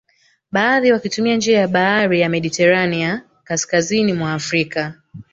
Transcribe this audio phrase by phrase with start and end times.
[0.51, 4.95] Baadhi wakitumia njia ya bahari ya Mediterania kaskazini mwa Afrika